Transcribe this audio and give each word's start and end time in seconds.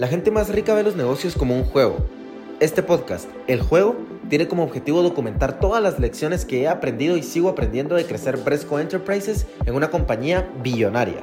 La 0.00 0.08
gente 0.08 0.30
más 0.30 0.48
rica 0.48 0.72
ve 0.72 0.82
los 0.82 0.96
negocios 0.96 1.34
como 1.34 1.54
un 1.54 1.62
juego. 1.62 1.98
Este 2.58 2.82
podcast, 2.82 3.28
El 3.46 3.60
Juego, 3.60 3.96
tiene 4.30 4.48
como 4.48 4.64
objetivo 4.64 5.02
documentar 5.02 5.60
todas 5.60 5.82
las 5.82 5.98
lecciones 5.98 6.46
que 6.46 6.62
he 6.62 6.68
aprendido 6.68 7.18
y 7.18 7.22
sigo 7.22 7.50
aprendiendo 7.50 7.96
de 7.96 8.06
crecer 8.06 8.38
Bresco 8.38 8.78
Enterprises 8.80 9.44
en 9.66 9.74
una 9.74 9.90
compañía 9.90 10.50
billonaria. 10.62 11.22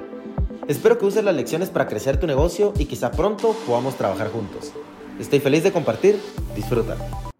Espero 0.67 0.99
que 0.99 1.05
uses 1.05 1.23
las 1.23 1.33
lecciones 1.33 1.71
para 1.71 1.87
crecer 1.87 2.19
tu 2.19 2.27
negocio 2.27 2.71
y 2.77 2.85
quizá 2.85 3.09
pronto 3.09 3.55
podamos 3.65 3.95
trabajar 3.95 4.29
juntos. 4.29 4.71
Estoy 5.19 5.39
feliz 5.39 5.63
de 5.63 5.71
compartir, 5.71 6.21
disfruta 6.55 6.97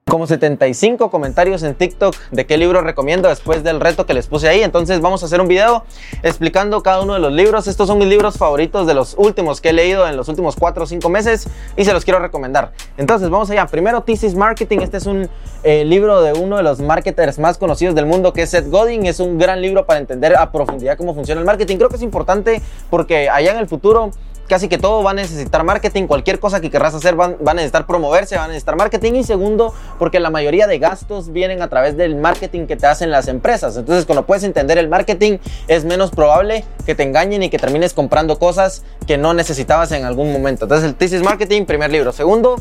como 0.10 0.26
75 0.26 1.12
comentarios 1.12 1.64
en 1.64 1.76
TikTok 1.76 2.16
de 2.32 2.46
qué 2.46 2.58
libro 2.58 2.82
recomiendo 2.82 3.28
después 3.30 3.64
del 3.64 3.80
reto 3.80 4.06
que 4.06 4.14
les 4.14 4.28
puse 4.28 4.48
ahí. 4.48 4.64
Entonces 4.64 5.02
vamos 5.02 5.22
a 5.24 5.26
hacer 5.26 5.42
un 5.42 5.48
video 5.48 5.84
explicando 6.24 6.82
cada 6.82 7.02
uno 7.02 7.14
de 7.14 7.20
los 7.20 7.32
libros. 7.34 7.68
Estos 7.68 7.88
son 7.88 7.98
mis 7.98 8.08
libros 8.08 8.38
favoritos 8.38 8.88
de 8.88 8.94
los 8.94 9.16
últimos 9.18 9.60
que 9.60 9.70
he 9.70 9.74
leído 9.74 10.08
en 10.08 10.16
los 10.16 10.30
últimos 10.30 10.56
4 10.56 10.84
o 10.84 10.88
5 10.88 11.10
meses 11.10 11.48
y 11.76 11.84
se 11.84 11.94
los 11.94 12.06
quiero 12.06 12.20
recomendar. 12.20 12.72
Entonces 12.98 13.30
vamos 13.30 13.50
allá. 13.50 13.66
Primero 13.68 14.02
Thesis 14.02 14.36
Marketing. 14.36 14.80
Este 14.80 14.98
es 14.98 15.06
un 15.06 15.30
eh, 15.64 15.84
libro 15.84 16.22
de 16.22 16.34
uno 16.34 16.58
de 16.58 16.64
los 16.64 16.80
marketers 16.80 17.38
más 17.40 17.58
conocidos 17.58 17.94
del 17.94 18.06
mundo 18.06 18.32
que 18.32 18.44
es 18.44 18.50
Seth 18.50 18.70
Godin. 18.70 19.06
Es 19.06 19.20
un 19.20 19.38
gran 19.38 19.62
libro 19.62 19.86
para 19.86 20.00
entender 20.00 20.36
a 20.38 20.52
profundidad 20.52 20.98
cómo 20.98 21.14
funciona 21.14 21.42
el 21.42 21.46
marketing. 21.46 21.78
Creo 21.78 21.90
que 21.90 21.98
es 21.98 22.02
importante 22.02 22.62
porque 22.90 23.30
allá 23.30 23.52
en 23.52 23.58
el 23.58 23.68
futuro 23.68 24.12
casi 24.48 24.68
que 24.68 24.78
todo 24.78 25.04
va 25.04 25.12
a 25.12 25.14
necesitar 25.14 25.64
marketing, 25.64 26.08
cualquier 26.08 26.40
cosa 26.40 26.62
que 26.62 26.70
querrás 26.70 26.94
hacer 26.94 27.20
va, 27.20 27.36
a 27.46 27.54
necesitar 27.54 27.86
promoverse, 27.86 28.38
va 28.38 28.46
a 28.46 28.48
necesitar 28.48 28.76
marketing 28.76 29.14
y 29.14 29.24
segundo, 29.24 29.74
porque 30.00 30.20
la 30.20 30.30
mayoría 30.30 30.68
de 30.68 30.80
gastos 30.80 31.32
vienen 31.32 31.62
a 31.62 31.70
través 31.70 31.98
del 31.98 32.16
marketing 32.16 32.68
que 32.68 32.76
te 32.76 32.88
hacen 32.88 33.12
las 33.12 33.28
empresas. 33.28 33.78
Entonces, 33.78 34.06
cuando 34.06 34.26
puedes 34.26 34.44
entender 34.44 34.78
el 34.78 34.88
marketing, 34.88 35.38
es 35.68 35.86
menos 35.86 36.12
probable 36.12 36.64
que 36.86 36.96
te 36.96 37.04
engañen 37.04 37.44
y 37.44 37.50
que 37.50 37.60
termines 37.60 37.94
comprando 37.94 38.40
cosas 38.40 38.84
que 39.06 39.18
no 39.18 39.34
necesitabas 39.34 39.92
en 39.92 40.06
algún 40.06 40.32
momento. 40.32 40.66
Entonces, 40.66 40.88
el 40.90 40.96
Thesis 40.96 41.22
Marketing, 41.22 41.66
primer 41.66 41.92
libro. 41.92 42.12
Segundo, 42.12 42.58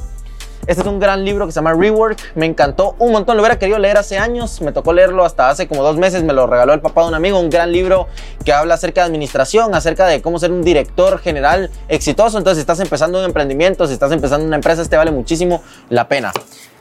este 0.67 0.83
es 0.83 0.89
un 0.89 0.99
gran 0.99 1.25
libro 1.25 1.47
que 1.47 1.53
se 1.53 1.57
llama 1.57 1.75
Rework. 1.75 2.19
Me 2.35 2.47
encantó 2.47 2.97
un 2.99 3.13
montón. 3.13 3.37
Lo 3.37 3.43
hubiera 3.43 3.59
querido 3.59 3.79
leer 3.79 3.99
hace 3.99 4.19
años. 4.19 4.61
Me 4.61 4.73
tocó 4.73 4.93
leerlo 4.93 5.25
hasta 5.25 5.49
hace 5.49 5.69
como 5.69 5.83
dos 5.83 5.97
meses. 5.97 6.23
Me 6.25 6.33
lo 6.33 6.47
regaló 6.47 6.73
el 6.73 6.81
papá 6.81 7.03
de 7.03 7.09
un 7.09 7.15
amigo. 7.15 7.39
Un 7.39 7.51
gran 7.51 7.71
libro 7.71 8.09
que 8.45 8.53
habla 8.53 8.75
acerca 8.75 9.03
de 9.03 9.07
administración, 9.07 9.75
acerca 9.75 10.07
de 10.07 10.21
cómo 10.23 10.39
ser 10.39 10.51
un 10.51 10.63
director 10.63 11.19
general 11.19 11.71
exitoso. 11.89 12.39
Entonces, 12.39 12.59
si 12.59 12.61
estás 12.63 12.81
empezando 12.81 13.19
un 13.19 13.25
emprendimiento, 13.25 13.87
si 13.87 13.93
estás 13.93 14.13
empezando 14.13 14.47
una 14.47 14.57
empresa, 14.57 14.83
este 14.83 14.97
vale 14.97 15.11
muchísimo 15.11 15.63
la 15.89 16.09
pena. 16.09 16.33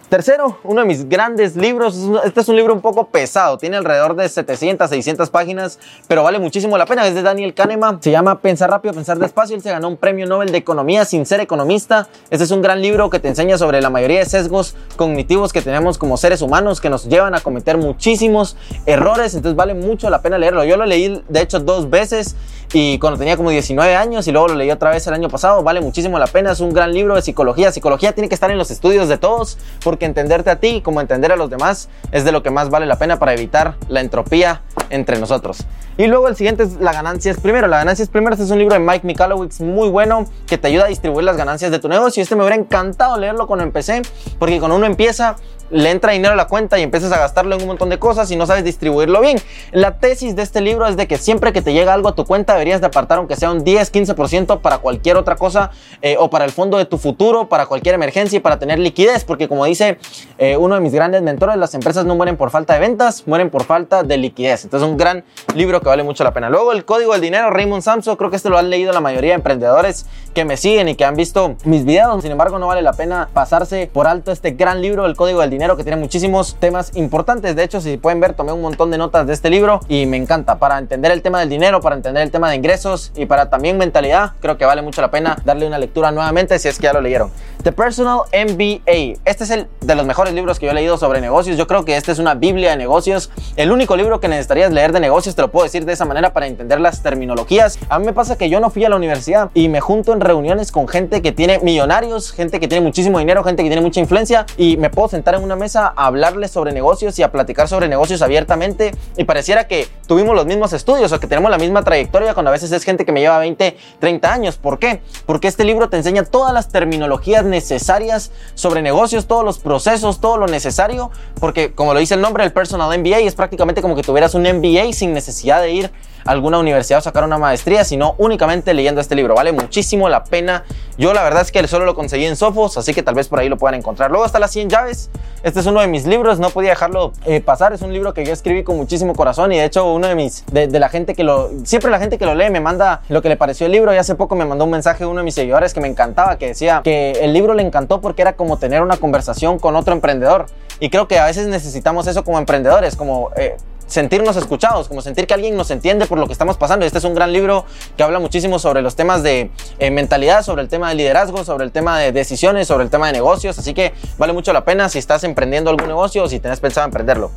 Tercero, 0.09 0.59
uno 0.63 0.81
de 0.81 0.87
mis 0.87 1.09
grandes 1.09 1.55
libros. 1.55 1.97
Este 2.23 2.41
es 2.41 2.47
un 2.47 2.55
libro 2.55 2.75
un 2.75 2.81
poco 2.81 3.07
pesado, 3.07 3.57
tiene 3.57 3.77
alrededor 3.77 4.15
de 4.15 4.29
700, 4.29 4.87
600 4.87 5.31
páginas, 5.31 5.79
pero 6.07 6.21
vale 6.21 6.37
muchísimo 6.37 6.77
la 6.77 6.85
pena. 6.85 7.07
Es 7.07 7.15
de 7.15 7.23
Daniel 7.23 7.55
Kahneman, 7.55 8.03
se 8.03 8.11
llama 8.11 8.39
Pensar 8.39 8.69
rápido, 8.69 8.93
pensar 8.93 9.17
despacio. 9.17 9.55
Él 9.55 9.63
se 9.63 9.71
ganó 9.71 9.87
un 9.87 9.97
premio 9.97 10.27
Nobel 10.27 10.51
de 10.51 10.59
Economía 10.59 11.05
sin 11.05 11.25
ser 11.25 11.39
economista. 11.39 12.07
Este 12.29 12.43
es 12.43 12.51
un 12.51 12.61
gran 12.61 12.83
libro 12.83 13.09
que 13.09 13.19
te 13.19 13.29
enseña 13.29 13.57
sobre 13.57 13.81
la 13.81 13.89
mayoría 13.89 14.19
de 14.19 14.25
sesgos 14.25 14.75
cognitivos 14.95 15.51
que 15.51 15.63
tenemos 15.63 15.97
como 15.97 16.17
seres 16.17 16.43
humanos 16.43 16.81
que 16.81 16.91
nos 16.91 17.05
llevan 17.05 17.33
a 17.33 17.39
cometer 17.39 17.77
muchísimos 17.77 18.57
errores. 18.85 19.33
Entonces 19.33 19.55
vale 19.55 19.73
mucho 19.73 20.11
la 20.11 20.21
pena 20.21 20.37
leerlo. 20.37 20.63
Yo 20.65 20.77
lo 20.77 20.85
leí, 20.85 21.23
de 21.27 21.41
hecho, 21.41 21.59
dos 21.59 21.89
veces 21.89 22.35
y 22.73 22.99
cuando 22.99 23.17
tenía 23.17 23.37
como 23.37 23.51
19 23.51 23.95
años 23.95 24.27
y 24.27 24.31
luego 24.31 24.49
lo 24.49 24.55
leí 24.55 24.69
otra 24.69 24.91
vez 24.91 25.07
el 25.07 25.13
año 25.13 25.29
pasado. 25.29 25.63
Vale 25.63 25.81
muchísimo 25.81 26.19
la 26.19 26.27
pena. 26.27 26.51
Es 26.51 26.59
un 26.59 26.73
gran 26.73 26.93
libro 26.93 27.15
de 27.15 27.21
psicología. 27.21 27.71
Psicología 27.71 28.11
tiene 28.11 28.27
que 28.27 28.35
estar 28.35 28.51
en 28.51 28.57
los 28.57 28.69
estudios 28.69 29.07
de 29.07 29.17
todos 29.17 29.57
porque 29.81 29.94
entenderte 30.03 30.49
a 30.49 30.59
ti 30.59 30.81
como 30.81 30.99
entender 30.99 31.31
a 31.31 31.37
los 31.37 31.49
demás 31.49 31.87
es 32.11 32.25
de 32.25 32.33
lo 32.33 32.43
que 32.43 32.51
más 32.51 32.69
vale 32.69 32.85
la 32.85 32.97
pena 32.97 33.17
para 33.17 33.33
evitar 33.33 33.75
la 33.87 34.01
entropía 34.01 34.61
entre 34.89 35.17
nosotros. 35.17 35.65
Y 35.97 36.07
luego 36.07 36.27
el 36.27 36.35
siguiente 36.35 36.63
es 36.63 36.73
La 36.81 36.91
ganancia 36.91 37.31
es 37.31 37.39
primero. 37.39 37.67
La 37.67 37.77
ganancia 37.77 38.03
es 38.03 38.09
primero. 38.09 38.33
Este 38.33 38.43
es 38.43 38.51
un 38.51 38.59
libro 38.59 38.73
de 38.73 38.79
Mike 38.79 39.07
Michalowicz 39.07 39.61
muy 39.61 39.87
bueno 39.87 40.25
que 40.45 40.57
te 40.57 40.67
ayuda 40.67 40.85
a 40.85 40.87
distribuir 40.87 41.23
las 41.23 41.37
ganancias 41.37 41.71
de 41.71 41.79
tu 41.79 41.87
negocio. 41.87 42.21
Este 42.21 42.35
me 42.35 42.41
hubiera 42.41 42.57
encantado 42.57 43.17
leerlo 43.17 43.47
cuando 43.47 43.63
empecé 43.63 44.01
porque 44.37 44.59
cuando 44.59 44.75
uno 44.75 44.85
empieza 44.85 45.37
le 45.69 45.91
entra 45.91 46.11
dinero 46.11 46.33
a 46.33 46.35
la 46.35 46.47
cuenta 46.47 46.77
y 46.79 46.83
empiezas 46.83 47.11
a 47.11 47.17
gastarlo 47.17 47.55
en 47.55 47.61
un 47.61 47.67
montón 47.67 47.89
de 47.89 47.99
cosas 47.99 48.29
y 48.31 48.35
no 48.35 48.45
sabes 48.45 48.63
distribuirlo 48.63 49.21
bien. 49.21 49.37
La 49.71 49.97
tesis 49.97 50.35
de 50.35 50.43
este 50.43 50.61
libro 50.61 50.87
es 50.87 50.97
de 50.97 51.07
que 51.07 51.17
siempre 51.17 51.53
que 51.53 51.61
te 51.61 51.73
llega 51.73 51.93
algo 51.93 52.09
a 52.09 52.15
tu 52.15 52.25
cuenta 52.25 52.53
deberías 52.53 52.81
de 52.81 52.87
apartar 52.87 53.17
aunque 53.17 53.35
sea 53.35 53.51
un 53.51 53.63
10, 53.63 53.91
15% 53.91 54.61
para 54.61 54.79
cualquier 54.79 55.17
otra 55.17 55.35
cosa 55.35 55.71
eh, 56.01 56.15
o 56.19 56.29
para 56.29 56.45
el 56.45 56.51
fondo 56.51 56.77
de 56.77 56.85
tu 56.85 56.97
futuro, 56.97 57.49
para 57.49 57.65
cualquier 57.65 57.95
emergencia 57.95 58.37
y 58.37 58.39
para 58.39 58.59
tener 58.59 58.79
liquidez, 58.79 59.23
porque 59.23 59.47
como 59.47 59.65
dice 59.65 59.97
eh, 60.37 60.57
uno 60.57 60.75
de 60.75 60.81
mis 60.81 60.93
grandes 60.93 61.21
mentores, 61.21 61.57
las 61.57 61.73
empresas 61.73 62.05
no 62.05 62.15
mueren 62.15 62.37
por 62.37 62.49
falta 62.51 62.73
de 62.73 62.79
ventas, 62.79 63.23
mueren 63.27 63.49
por 63.49 63.63
falta 63.63 64.03
de 64.03 64.17
liquidez. 64.17 64.65
Entonces 64.65 64.87
un 64.87 64.97
gran 64.97 65.23
libro 65.55 65.81
que 65.81 65.87
vale 65.87 66.03
mucho 66.03 66.23
la 66.23 66.33
pena. 66.33 66.49
Luego 66.49 66.71
el 66.71 66.85
código 66.85 67.13
del 67.13 67.21
dinero, 67.21 67.49
Raymond 67.49 67.81
Samson, 67.81 68.15
creo 68.15 68.29
que 68.29 68.35
este 68.35 68.49
lo 68.49 68.57
han 68.57 68.69
leído 68.69 68.91
la 68.93 69.01
mayoría 69.01 69.31
de 69.31 69.35
emprendedores 69.35 70.05
que 70.33 70.45
me 70.45 70.57
siguen 70.57 70.89
y 70.89 70.95
que 70.95 71.05
han 71.05 71.15
visto 71.15 71.55
mis 71.63 71.85
videos. 71.85 72.21
Sin 72.21 72.31
embargo, 72.31 72.59
no 72.59 72.67
vale 72.67 72.81
la 72.81 72.93
pena 72.93 73.29
pasarse 73.33 73.89
por 73.91 74.07
alto 74.07 74.31
este 74.31 74.51
gran 74.51 74.81
libro, 74.81 75.05
el 75.05 75.15
código 75.15 75.41
del 75.41 75.49
dinero, 75.49 75.54
que 75.55 75.83
tiene 75.83 75.95
muchísimos 75.95 76.55
temas 76.59 76.91
importantes. 76.95 77.55
De 77.55 77.63
hecho, 77.63 77.79
si 77.79 77.97
pueden 77.97 78.19
ver, 78.19 78.33
tomé 78.33 78.51
un 78.51 78.61
montón 78.61 78.91
de 78.91 78.97
notas 78.97 79.25
de 79.25 79.33
este 79.33 79.49
libro 79.49 79.79
y 79.87 80.05
me 80.05 80.17
encanta 80.17 80.59
para 80.59 80.77
entender 80.77 81.11
el 81.11 81.21
tema 81.21 81.39
del 81.39 81.49
dinero, 81.49 81.79
para 81.81 81.95
entender 81.95 82.23
el 82.23 82.29
tema 82.29 82.49
de 82.49 82.57
ingresos 82.57 83.11
y 83.15 83.25
para 83.25 83.49
también 83.49 83.77
mentalidad. 83.77 84.33
Creo 84.41 84.57
que 84.57 84.65
vale 84.65 84.81
mucho 84.81 85.01
la 85.01 85.09
pena 85.09 85.37
darle 85.45 85.65
una 85.65 85.79
lectura 85.79 86.11
nuevamente 86.11 86.59
si 86.59 86.67
es 86.67 86.77
que 86.77 86.83
ya 86.83 86.93
lo 86.93 87.01
leyeron. 87.01 87.31
The 87.63 87.71
Personal 87.71 88.19
MBA. 88.31 89.19
Este 89.25 89.43
es 89.45 89.49
el 89.49 89.67
de 89.81 89.95
los 89.95 90.05
mejores 90.05 90.33
libros 90.33 90.59
que 90.59 90.65
yo 90.65 90.71
he 90.71 90.75
leído 90.75 90.97
sobre 90.97 91.21
negocios. 91.21 91.57
Yo 91.57 91.65
creo 91.65 91.85
que 91.85 91.95
este 91.97 92.11
es 92.11 92.19
una 92.19 92.35
Biblia 92.35 92.71
de 92.71 92.77
negocios. 92.77 93.31
El 93.55 93.71
único 93.71 93.95
libro 93.95 94.19
que 94.19 94.27
necesitarías 94.27 94.71
leer 94.71 94.91
de 94.91 94.99
negocios, 94.99 95.35
te 95.35 95.41
lo 95.41 95.49
puedo 95.49 95.63
decir 95.63 95.85
de 95.85 95.93
esa 95.93 96.05
manera 96.05 96.33
para 96.33 96.47
entender 96.47 96.79
las 96.79 97.01
terminologías. 97.01 97.79
A 97.89 97.97
mí 97.97 98.05
me 98.05 98.13
pasa 98.13 98.37
que 98.37 98.49
yo 98.49 98.59
no 98.59 98.69
fui 98.69 98.83
a 98.85 98.89
la 98.89 98.97
universidad 98.97 99.49
y 99.53 99.69
me 99.69 99.79
junto 99.79 100.13
en 100.13 100.19
reuniones 100.19 100.71
con 100.71 100.87
gente 100.87 101.21
que 101.21 101.31
tiene 101.31 101.59
millonarios, 101.59 102.31
gente 102.33 102.59
que 102.59 102.67
tiene 102.67 102.83
muchísimo 102.83 103.19
dinero, 103.19 103.43
gente 103.43 103.63
que 103.63 103.69
tiene 103.69 103.81
mucha 103.81 103.99
influencia 103.99 104.45
y 104.57 104.77
me 104.77 104.89
puedo 104.89 105.07
sentar 105.07 105.35
en 105.35 105.43
una 105.45 105.55
mesa 105.55 105.93
a 105.95 106.07
hablarles 106.07 106.51
sobre 106.51 106.73
negocios 106.73 107.17
y 107.19 107.23
a 107.23 107.31
platicar 107.31 107.67
sobre 107.67 107.87
negocios 107.87 108.21
abiertamente 108.21 108.93
y 109.15 109.23
pareciera 109.23 109.67
que 109.67 109.87
tuvimos 110.07 110.35
los 110.35 110.45
mismos 110.45 110.73
estudios 110.73 111.11
o 111.11 111.19
que 111.19 111.27
tenemos 111.27 111.49
la 111.49 111.57
misma 111.57 111.83
trayectoria 111.83 112.33
cuando 112.33 112.49
a 112.49 112.51
veces 112.51 112.71
es 112.71 112.83
gente 112.83 113.05
que 113.05 113.11
me 113.11 113.21
lleva 113.21 113.37
20, 113.39 113.77
30 113.99 114.33
años. 114.33 114.57
¿Por 114.57 114.79
qué? 114.79 115.01
Porque 115.25 115.47
este 115.47 115.63
libro 115.63 115.89
te 115.89 115.97
enseña 115.97 116.23
todas 116.23 116.53
las 116.53 116.69
terminologías 116.69 117.45
necesarias 117.45 118.31
sobre 118.55 118.81
negocios, 118.81 119.27
todos 119.27 119.45
los 119.45 119.59
procesos, 119.59 120.19
todo 120.19 120.37
lo 120.37 120.47
necesario, 120.47 121.11
porque 121.39 121.73
como 121.73 121.93
lo 121.93 121.99
dice 121.99 122.15
el 122.15 122.21
nombre, 122.21 122.43
el 122.43 122.51
Personal 122.51 122.97
MBA 122.99 123.19
es 123.19 123.35
prácticamente 123.35 123.81
como 123.81 123.95
que 123.95 124.01
tuvieras 124.01 124.35
un 124.35 124.43
MBA 124.43 124.93
sin 124.93 125.13
necesidad 125.13 125.61
de 125.61 125.71
ir 125.71 125.91
a 126.25 126.31
alguna 126.31 126.57
universidad 126.57 126.99
o 126.99 127.01
sacar 127.01 127.23
una 127.23 127.37
maestría, 127.37 127.83
sino 127.83 128.15
únicamente 128.17 128.73
leyendo 128.73 128.99
este 128.99 129.15
libro. 129.15 129.35
Vale 129.35 129.51
muchísimo 129.51 130.09
la 130.09 130.23
pena. 130.23 130.63
Yo 130.97 131.13
la 131.13 131.23
verdad 131.23 131.43
es 131.43 131.51
que 131.51 131.65
solo 131.67 131.85
lo 131.85 131.95
conseguí 131.95 132.25
en 132.25 132.35
Sofos, 132.35 132.77
así 132.77 132.93
que 132.93 133.03
tal 133.03 133.15
vez 133.15 133.27
por 133.27 133.39
ahí 133.39 133.49
lo 133.49 133.57
puedan 133.57 133.75
encontrar. 133.75 134.09
Luego 134.09 134.25
está 134.25 134.39
las 134.39 134.51
100 134.51 134.69
llaves. 134.69 135.09
Este 135.45 135.59
es 135.59 135.67
uno 135.67 135.79
de 135.79 135.87
mis 135.87 136.07
libros, 136.07 136.39
no 136.39 136.49
podía 136.49 136.71
dejarlo 136.71 137.13
eh, 137.27 137.39
pasar. 137.39 137.71
Es 137.71 137.83
un 137.83 137.93
libro 137.93 138.15
que 138.15 138.25
yo 138.25 138.33
escribí 138.33 138.63
con 138.63 138.77
muchísimo 138.77 139.13
corazón 139.13 139.51
y 139.51 139.59
de 139.59 139.65
hecho 139.65 139.93
uno 139.93 140.07
de 140.07 140.15
mis, 140.15 140.43
de, 140.47 140.67
la 140.79 140.89
gente 140.89 141.13
que 141.13 141.23
lo, 141.23 141.51
siempre 141.65 141.91
la 141.91 141.99
gente 141.99 142.17
que 142.17 142.25
lo 142.25 142.33
lee 142.33 142.49
me 142.49 142.61
manda 142.61 143.03
lo 143.09 143.21
que 143.21 143.29
le 143.29 143.37
pareció 143.37 143.67
el 143.67 143.71
libro 143.71 143.93
y 143.93 143.97
hace 143.97 144.15
poco 144.15 144.35
me 144.35 144.43
mandó 144.43 144.65
un 144.65 144.71
mensaje 144.71 145.05
uno 145.05 145.19
de 145.19 145.23
mis 145.23 145.35
seguidores 145.35 145.75
que 145.75 145.81
me 145.81 145.87
encantaba, 145.87 146.39
que 146.39 146.47
decía 146.47 146.81
que 146.83 147.11
el 147.21 147.31
libro 147.31 147.53
le 147.53 147.61
encantó 147.61 148.01
porque 148.01 148.23
era 148.23 148.33
como 148.33 148.57
tener 148.57 148.81
una 148.81 148.97
conversación 148.97 149.59
con 149.59 149.75
otro 149.75 149.93
emprendedor. 149.93 150.47
Y 150.79 150.89
creo 150.89 151.07
que 151.07 151.19
a 151.19 151.25
veces 151.25 151.45
necesitamos 151.45 152.07
eso 152.07 152.23
como 152.23 152.39
emprendedores, 152.39 152.95
como... 152.95 153.29
Eh, 153.37 153.55
sentirnos 153.87 154.35
escuchados, 154.35 154.87
como 154.87 155.01
sentir 155.01 155.27
que 155.27 155.33
alguien 155.33 155.55
nos 155.55 155.71
entiende 155.71 156.05
por 156.05 156.17
lo 156.17 156.27
que 156.27 156.33
estamos 156.33 156.57
pasando. 156.57 156.85
Este 156.85 156.97
es 156.97 157.03
un 157.03 157.13
gran 157.13 157.31
libro 157.31 157.65
que 157.97 158.03
habla 158.03 158.19
muchísimo 158.19 158.59
sobre 158.59 158.81
los 158.81 158.95
temas 158.95 159.23
de 159.23 159.51
eh, 159.79 159.91
mentalidad, 159.91 160.43
sobre 160.43 160.61
el 160.61 160.69
tema 160.69 160.89
de 160.89 160.95
liderazgo, 160.95 161.43
sobre 161.43 161.65
el 161.65 161.71
tema 161.71 161.99
de 161.99 162.11
decisiones, 162.11 162.67
sobre 162.67 162.83
el 162.83 162.89
tema 162.89 163.07
de 163.07 163.13
negocios. 163.13 163.57
Así 163.59 163.73
que 163.73 163.93
vale 164.17 164.33
mucho 164.33 164.53
la 164.53 164.65
pena 164.65 164.89
si 164.89 164.99
estás 164.99 165.23
emprendiendo 165.23 165.69
algún 165.69 165.87
negocio 165.87 166.23
o 166.23 166.27
si 166.27 166.39
tenés 166.39 166.59
pensado 166.59 166.85
emprenderlo. 166.85 167.31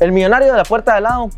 El 0.00 0.12
millonario 0.12 0.50
de 0.50 0.58
la 0.58 0.64
puerta 0.64 0.94
de 0.94 1.00
lado 1.02 1.30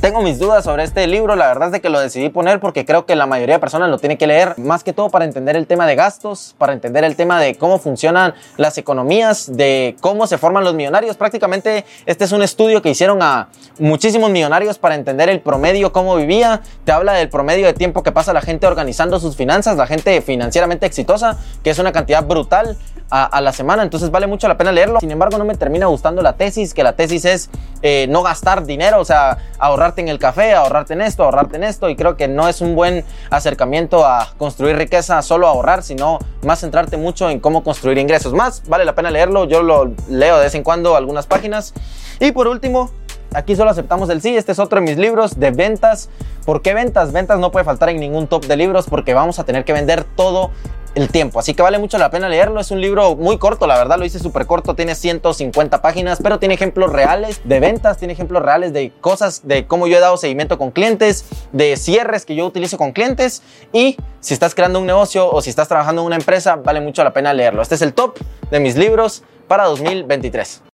tengo 0.00 0.22
mis 0.22 0.38
dudas 0.38 0.64
sobre 0.64 0.84
este 0.84 1.06
libro, 1.06 1.36
la 1.36 1.46
verdad 1.48 1.68
es 1.68 1.72
de 1.72 1.80
que 1.80 1.88
lo 1.88 2.00
decidí 2.00 2.28
poner 2.28 2.60
porque 2.60 2.84
creo 2.84 3.06
que 3.06 3.14
la 3.14 3.26
mayoría 3.26 3.56
de 3.56 3.60
personas 3.60 3.88
lo 3.88 3.98
tiene 3.98 4.18
que 4.18 4.26
leer, 4.26 4.58
más 4.58 4.82
que 4.82 4.92
todo 4.92 5.10
para 5.10 5.24
entender 5.24 5.56
el 5.56 5.66
tema 5.66 5.86
de 5.86 5.94
gastos, 5.94 6.54
para 6.58 6.72
entender 6.72 7.04
el 7.04 7.16
tema 7.16 7.40
de 7.40 7.54
cómo 7.54 7.78
funcionan 7.78 8.34
las 8.56 8.78
economías, 8.78 9.54
de 9.54 9.96
cómo 10.00 10.26
se 10.26 10.38
forman 10.38 10.64
los 10.64 10.74
millonarios. 10.74 11.16
Prácticamente 11.16 11.84
este 12.06 12.24
es 12.24 12.32
un 12.32 12.42
estudio 12.42 12.82
que 12.82 12.90
hicieron 12.90 13.22
a 13.22 13.48
muchísimos 13.78 14.30
millonarios 14.30 14.78
para 14.78 14.94
entender 14.94 15.28
el 15.28 15.40
promedio, 15.40 15.92
cómo 15.92 16.16
vivía. 16.16 16.62
Te 16.84 16.92
habla 16.92 17.12
del 17.12 17.28
promedio 17.28 17.66
de 17.66 17.74
tiempo 17.74 18.02
que 18.02 18.12
pasa 18.12 18.32
la 18.32 18.40
gente 18.40 18.66
organizando 18.66 19.20
sus 19.20 19.36
finanzas, 19.36 19.76
la 19.76 19.86
gente 19.86 20.20
financieramente 20.22 20.86
exitosa, 20.86 21.38
que 21.62 21.70
es 21.70 21.78
una 21.78 21.92
cantidad 21.92 22.24
brutal 22.24 22.76
a, 23.14 23.42
la 23.42 23.52
semana, 23.52 23.82
entonces 23.82 24.10
vale 24.10 24.26
mucho 24.26 24.48
la 24.48 24.56
pena 24.56 24.72
leerlo. 24.72 24.98
Sin 25.00 25.10
embargo, 25.10 25.36
no 25.36 25.44
me 25.44 25.54
termina 25.54 25.84
gustando 25.84 26.22
la 26.22 26.32
tesis, 26.32 26.72
que 26.72 26.82
la 26.82 26.94
tesis 26.94 27.26
es 27.26 27.50
eh, 27.82 28.06
no 28.08 28.22
gastar 28.22 28.64
dinero, 28.64 29.00
o 29.00 29.04
sea, 29.04 29.36
ahorrarte 29.82 30.00
en 30.00 30.08
el 30.08 30.18
café, 30.18 30.54
ahorrarte 30.54 30.94
en 30.94 31.00
esto, 31.00 31.24
ahorrarte 31.24 31.56
en 31.56 31.64
esto, 31.64 31.88
y 31.88 31.96
creo 31.96 32.16
que 32.16 32.28
no 32.28 32.48
es 32.48 32.60
un 32.60 32.76
buen 32.76 33.04
acercamiento 33.30 34.06
a 34.06 34.28
construir 34.38 34.76
riqueza 34.76 35.20
solo 35.22 35.48
ahorrar, 35.48 35.82
sino 35.82 36.18
más 36.44 36.60
centrarte 36.60 36.96
mucho 36.96 37.28
en 37.28 37.40
cómo 37.40 37.64
construir 37.64 37.98
ingresos. 37.98 38.32
Más, 38.32 38.62
vale 38.68 38.84
la 38.84 38.94
pena 38.94 39.10
leerlo, 39.10 39.44
yo 39.44 39.62
lo 39.62 39.92
leo 40.08 40.36
de 40.36 40.44
vez 40.44 40.54
en 40.54 40.62
cuando 40.62 40.94
algunas 40.94 41.26
páginas. 41.26 41.74
Y 42.20 42.30
por 42.30 42.46
último, 42.46 42.90
aquí 43.34 43.56
solo 43.56 43.70
aceptamos 43.70 44.08
el 44.10 44.22
sí, 44.22 44.36
este 44.36 44.52
es 44.52 44.60
otro 44.60 44.80
de 44.80 44.86
mis 44.86 44.98
libros 44.98 45.40
de 45.40 45.50
ventas. 45.50 46.08
¿Por 46.46 46.62
qué 46.62 46.74
ventas? 46.74 47.12
Ventas 47.12 47.40
no 47.40 47.50
puede 47.50 47.64
faltar 47.64 47.88
en 47.88 47.98
ningún 47.98 48.28
top 48.28 48.46
de 48.46 48.56
libros 48.56 48.86
porque 48.88 49.14
vamos 49.14 49.40
a 49.40 49.44
tener 49.44 49.64
que 49.64 49.72
vender 49.72 50.04
todo 50.04 50.50
el 50.94 51.08
tiempo. 51.08 51.38
Así 51.38 51.54
que 51.54 51.62
vale 51.62 51.78
mucho 51.78 51.98
la 51.98 52.10
pena 52.10 52.28
leerlo. 52.28 52.60
Es 52.60 52.70
un 52.70 52.80
libro 52.80 53.16
muy 53.16 53.38
corto, 53.38 53.66
la 53.66 53.78
verdad, 53.78 53.98
lo 53.98 54.04
hice 54.04 54.18
súper 54.18 54.46
corto, 54.46 54.74
tiene 54.74 54.94
150 54.94 55.82
páginas, 55.82 56.18
pero 56.22 56.38
tiene 56.38 56.54
ejemplos 56.54 56.92
reales 56.92 57.40
de 57.44 57.60
ventas, 57.60 57.98
tiene 57.98 58.12
ejemplos 58.12 58.42
reales 58.42 58.72
de 58.72 58.92
cosas, 59.00 59.46
de 59.46 59.66
cómo 59.66 59.86
yo 59.86 59.96
he 59.96 60.00
dado 60.00 60.16
seguimiento 60.16 60.58
con 60.58 60.70
clientes, 60.70 61.24
de 61.52 61.76
cierres 61.76 62.24
que 62.24 62.34
yo 62.34 62.46
utilizo 62.46 62.78
con 62.78 62.92
clientes 62.92 63.42
y 63.72 63.96
si 64.20 64.34
estás 64.34 64.54
creando 64.54 64.80
un 64.80 64.86
negocio 64.86 65.30
o 65.30 65.40
si 65.42 65.50
estás 65.50 65.68
trabajando 65.68 66.02
en 66.02 66.06
una 66.06 66.16
empresa, 66.16 66.56
vale 66.56 66.80
mucho 66.80 67.02
la 67.04 67.12
pena 67.12 67.32
leerlo. 67.32 67.62
Este 67.62 67.74
es 67.74 67.82
el 67.82 67.94
top 67.94 68.18
de 68.50 68.60
mis 68.60 68.76
libros 68.76 69.22
para 69.48 69.64
2023. 69.64 70.71